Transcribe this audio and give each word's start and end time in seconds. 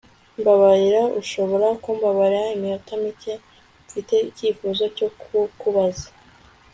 Mbabarira 0.39 1.01
ushobora 1.21 1.67
kumbabarira 1.83 2.47
iminota 2.55 2.91
mike 3.03 3.33
Mfite 3.85 4.15
icyifuzo 4.29 4.83
cyo 4.97 5.07
kukubaza 5.19 6.07